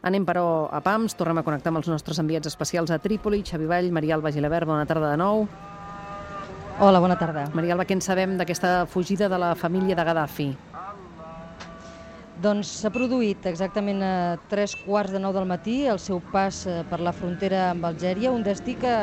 [0.00, 3.66] Anem, però, a PAMS, tornem a connectar amb els nostres enviats especials a Trípoli, Xavi
[3.68, 5.44] Vall, Marialba Gilabert, bona tarda de nou.
[6.80, 7.42] Hola, bona tarda.
[7.52, 10.48] Marialba, què en sabem d'aquesta fugida de la família de Gaddafi?
[12.40, 14.14] Doncs s'ha produït exactament a
[14.48, 18.32] tres quarts de nou del matí el seu pas eh, per la frontera amb Algèria,
[18.32, 18.94] un destí que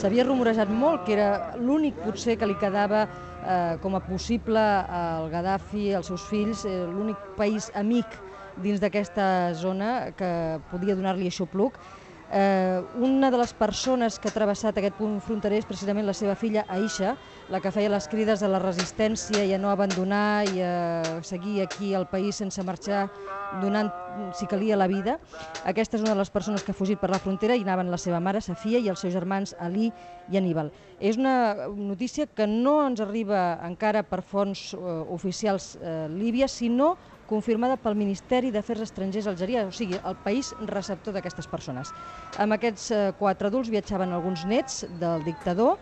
[0.00, 5.28] s'havia rumorejat molt, que era l'únic potser que li quedava eh, com a possible al
[5.28, 8.22] Gaddafi, als seus fills, eh, l'únic país amic
[8.56, 10.32] dins d'aquesta zona que
[10.70, 11.78] podia donar-li aixopluc.
[12.32, 16.32] Eh, una de les persones que ha travessat aquest punt fronterer és precisament la seva
[16.32, 17.12] filla Aisha,
[17.52, 21.60] la que feia les crides a la resistència i a no abandonar i a seguir
[21.60, 23.10] aquí al país sense marxar,
[23.60, 23.92] donant,
[24.32, 25.18] si calia, la vida.
[25.68, 28.00] Aquesta és una de les persones que ha fugit per la frontera i anaven la
[28.00, 29.90] seva mare, Safia, i els seus germans Ali
[30.32, 30.72] i Aníbal.
[31.00, 34.78] És una notícia que no ens arriba encara per fonts eh,
[35.12, 36.94] oficials eh, líbies, sinó
[37.32, 41.92] confirmada pel Ministeri d'Afers Estrangers algerià, o sigui, el país receptor d'aquestes persones.
[42.36, 45.78] Amb aquests eh, quatre adults viatjaven alguns nets del dictador,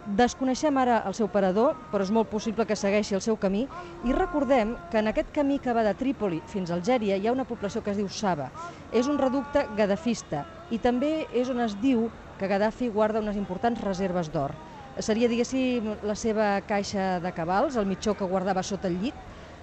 [0.00, 3.66] Desconeixem ara el seu parador, però és molt possible que segueixi el seu camí
[4.08, 7.34] i recordem que en aquest camí que va de Trípoli fins a Algèria hi ha
[7.34, 8.48] una població que es diu Saba.
[8.90, 12.08] És un reducte gadafista i també és on es diu
[12.40, 14.56] que Gaddafi guarda unes importants reserves d'or.
[15.04, 19.20] Seria, diguéssim, la seva caixa de cabals, el mitjó que guardava sota el llit,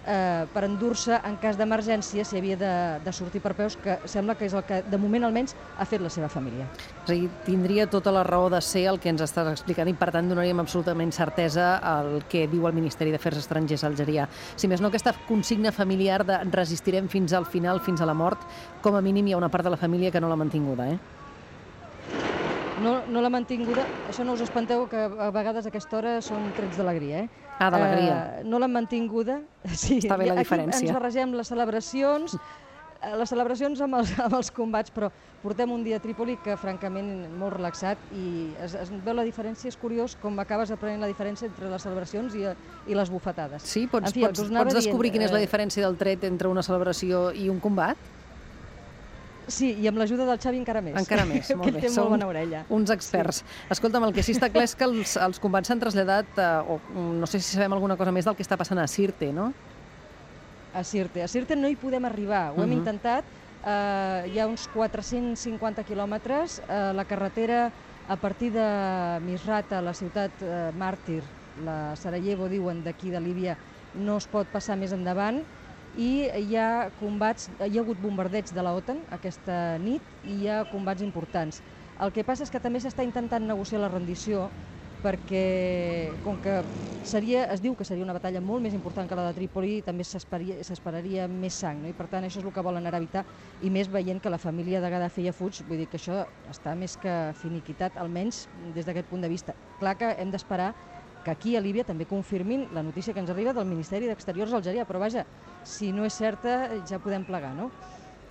[0.07, 4.37] eh, per endur-se en cas d'emergència si havia de, de sortir per peus, que sembla
[4.39, 6.67] que és el que de moment almenys ha fet la seva família.
[7.03, 10.09] És dir, tindria tota la raó de ser el que ens estàs explicant i per
[10.15, 14.27] tant donaríem absolutament certesa al que diu el Ministeri d'Afers Estrangers algerià.
[14.55, 18.47] Si més no, aquesta consigna familiar de resistirem fins al final, fins a la mort,
[18.81, 21.16] com a mínim hi ha una part de la família que no l'ha mantinguda, eh?
[22.83, 26.51] No, no l'ha mantinguda, això no us espanteu que a vegades a aquesta hora són
[26.57, 27.45] trets d'alegria, eh?
[27.57, 28.15] Ah, d'alegria.
[28.43, 29.41] Uh, no l'han mantinguda.
[29.73, 30.77] Sí, Està bé la diferència.
[30.77, 35.09] Aquí ens barregem les celebracions, eh, les celebracions amb els, amb els combats, però
[35.41, 39.71] portem un dia a Trípoli que, francament, molt relaxat i es, es veu la diferència,
[39.73, 43.65] és curiós com acabes aprenent la diferència entre les celebracions i, i les bufetades.
[43.65, 43.87] Sí?
[43.89, 46.65] Pots, fi, pots, pots descobrir dient, quina és la eh, diferència del tret entre una
[46.65, 47.97] celebració i un combat?
[49.47, 50.97] Sí, i amb l'ajuda del Xavi encara més.
[50.99, 51.81] Encara més, molt bé.
[51.81, 52.65] té Som molt bona orella.
[52.69, 53.37] uns experts.
[53.37, 53.45] Sí.
[53.71, 56.79] Escolta'm, el que sí està clar és que els, els combats s'han traslladat, eh, o
[57.15, 59.53] no sé si sabem alguna cosa més del que està passant a Sirte, no?
[60.75, 61.23] A Sirte.
[61.23, 62.63] A Sirte no hi podem arribar, ho uh -huh.
[62.63, 62.77] hem Mhm.
[62.79, 63.23] intentat.
[63.65, 66.61] Eh, hi ha uns 450 quilòmetres.
[66.69, 67.71] Eh, la carretera
[68.07, 71.23] a partir de Misrata, la ciutat eh, màrtir,
[71.65, 73.57] la Sarajevo, diuen, d'aquí de Líbia,
[73.95, 75.41] no es pot passar més endavant
[75.97, 80.47] i hi ha combats, hi ha hagut bombardeig de la OTAN aquesta nit i hi
[80.47, 81.63] ha combats importants.
[81.97, 84.51] El que passa és que també s'està intentant negociar la rendició
[85.01, 86.59] perquè com que
[87.05, 90.05] seria, es diu que seria una batalla molt més important que la de Trípoli, també
[90.05, 91.89] s'esperaria més sang, no?
[91.89, 93.23] i per tant això és el que volen ara evitar,
[93.61, 96.75] i més veient que la família de Gaddafi ja fuig, vull dir que això està
[96.75, 99.55] més que finiquitat, almenys des d'aquest punt de vista.
[99.79, 100.73] Clar que hem d'esperar
[101.27, 104.85] que aquí a Líbia també confirmin la notícia que ens arriba del Ministeri d'Exteriors algerià,
[104.87, 105.25] però vaja,
[105.67, 107.69] si no és certa ja podem plegar, no?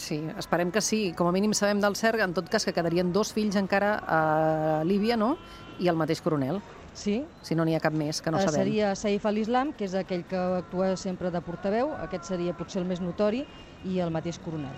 [0.00, 1.12] Sí, esperem que sí.
[1.16, 4.82] Com a mínim sabem del cert, en tot cas, que quedarien dos fills encara a
[4.84, 5.36] Líbia, no?
[5.78, 6.62] I el mateix coronel,
[6.96, 8.62] Sí, si no n'hi ha cap més, que no Eh, sabem.
[8.62, 12.88] seria Saif al-Islam, que és aquell que actua sempre de portaveu, aquest seria potser el
[12.88, 13.42] més notori,
[13.84, 14.72] i el mateix coronel.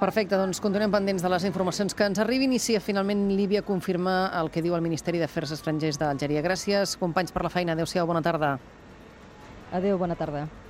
[0.00, 4.30] Perfecte, doncs continuem pendents de les informacions que ens arribin i si finalment Líbia confirma
[4.40, 6.40] el que diu el Ministeri d'Afers Estrangers d'Algèria.
[6.40, 7.76] Gràcies, companys, per la feina.
[7.76, 8.54] Adéu-siau, bona tarda.
[9.76, 10.46] Adéu, bona tarda.